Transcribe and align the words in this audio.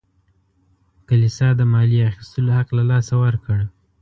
کلیسا 1.07 1.47
د 1.55 1.61
مالیې 1.71 2.03
اخیستلو 2.11 2.51
حق 2.57 2.69
له 2.77 2.83
لاسه 2.91 3.13
ورکړ. 3.23 3.59